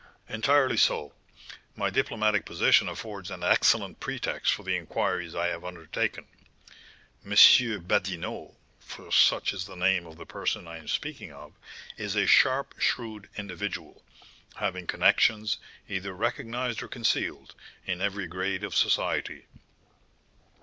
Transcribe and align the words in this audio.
"Entirely 0.29 0.77
so. 0.77 1.13
My 1.75 1.91
diplomatic 1.91 2.43
position 2.43 2.89
affords 2.89 3.29
an 3.29 3.43
excellent 3.43 3.99
pretext 3.99 4.51
for 4.51 4.63
the 4.63 4.75
inquiries 4.75 5.35
I 5.35 5.49
have 5.49 5.63
undertaken. 5.63 6.25
M. 7.23 7.29
Badinot 7.83 8.55
(for 8.79 9.11
such 9.11 9.53
is 9.53 9.65
the 9.65 9.75
name 9.75 10.07
of 10.07 10.17
the 10.17 10.25
person 10.25 10.67
I 10.67 10.77
am 10.79 10.87
speaking 10.87 11.31
of) 11.31 11.53
is 11.97 12.15
a 12.15 12.25
sharp, 12.25 12.79
shrewd 12.81 13.29
individual, 13.37 14.01
having 14.55 14.87
connections, 14.87 15.59
either 15.87 16.13
recognised 16.15 16.81
or 16.81 16.87
concealed, 16.87 17.53
in 17.85 18.01
every 18.01 18.25
grade 18.25 18.63
of 18.63 18.75
society. 18.75 19.45